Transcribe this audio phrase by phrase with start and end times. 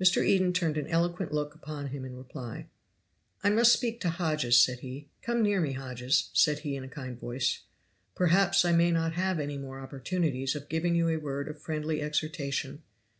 [0.00, 0.24] Mr.
[0.24, 2.68] Eden turned an eloquent look upon him in reply.
[3.42, 5.08] "I must speak to Hodges," said he.
[5.22, 7.62] "Come near me, Hodges," said he in a kind voice,
[8.14, 12.00] "perhaps I may not have any more opportunities of giving you a word of friendly
[12.00, 12.84] exhortation."